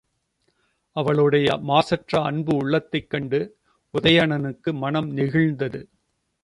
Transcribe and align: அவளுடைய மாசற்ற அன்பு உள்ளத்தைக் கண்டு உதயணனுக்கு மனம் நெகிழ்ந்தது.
அவளுடைய 0.91 1.57
மாசற்ற 1.57 2.21
அன்பு 2.21 2.55
உள்ளத்தைக் 2.55 3.09
கண்டு 3.09 3.57
உதயணனுக்கு 4.01 4.73
மனம் 4.73 5.17
நெகிழ்ந்தது. 5.17 5.87